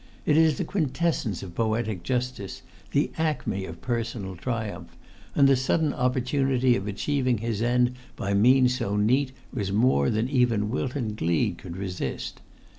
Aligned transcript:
It 0.25 0.35
is 0.35 0.57
the 0.57 0.63
quintessence 0.63 1.43
of 1.43 1.53
poetic 1.53 2.01
justice, 2.01 2.63
the 2.89 3.11
acme 3.19 3.65
of 3.65 3.81
personal 3.81 4.35
triumph; 4.35 4.97
and 5.35 5.47
the 5.47 5.55
sudden 5.55 5.93
opportunity 5.93 6.75
of 6.75 6.87
achieving 6.87 7.37
his 7.37 7.61
end 7.61 7.89
by[Pg 8.17 8.33
113] 8.33 8.41
means 8.41 8.75
so 8.79 8.95
neat 8.97 9.31
was 9.53 9.71
more 9.71 10.09
than 10.09 10.27
even 10.27 10.71
Wilton 10.71 11.13
Gleed 11.15 11.59
could 11.59 11.77
resist. 11.77 12.41